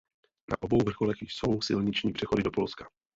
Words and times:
Na 0.51 0.57
obou 0.61 0.77
vrcholech 0.85 1.17
jsou 1.21 1.61
silniční 1.61 2.13
přechody 2.13 2.43
do 2.43 2.51
Polska. 2.51 2.89